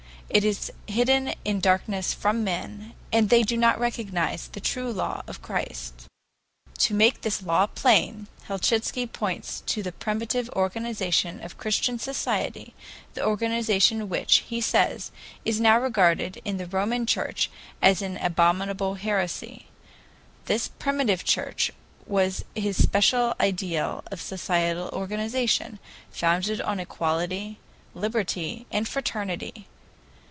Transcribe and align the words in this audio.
It 0.33 0.45
is 0.45 0.71
hidden 0.87 1.33
in 1.43 1.59
darkness 1.59 2.13
from 2.13 2.41
men, 2.41 2.93
and 3.11 3.29
they 3.29 3.43
do 3.43 3.57
not 3.57 3.77
recognize 3.77 4.47
the 4.47 4.61
true 4.61 4.89
law 4.89 5.23
of 5.27 5.41
Christ. 5.41 6.05
"To 6.77 6.93
make 6.93 7.19
this 7.19 7.43
law 7.43 7.65
plain, 7.67 8.27
Helchitsky 8.47 9.07
points 9.07 9.59
to 9.65 9.83
the 9.83 9.91
primitive 9.91 10.49
organization 10.51 11.43
of 11.43 11.57
Christian 11.57 11.99
society 11.99 12.73
the 13.13 13.25
organization 13.25 14.07
which, 14.07 14.45
he 14.47 14.61
says, 14.61 15.11
is 15.43 15.59
now 15.59 15.77
regarded 15.77 16.39
in 16.45 16.55
the 16.55 16.65
Roman 16.65 17.05
Church 17.05 17.51
as 17.81 18.01
an 18.01 18.15
abominable 18.15 18.93
heresy. 18.93 19.65
This 20.45 20.69
Primitive 20.69 21.25
Church 21.25 21.71
was 22.07 22.45
his 22.55 22.81
special 22.81 23.35
ideal 23.37 24.01
of 24.09 24.21
social 24.21 24.87
organization, 24.93 25.77
founded 26.09 26.61
on 26.61 26.79
equality, 26.79 27.59
liberty, 27.93 28.65
and 28.71 28.87
fraternity. 28.87 29.67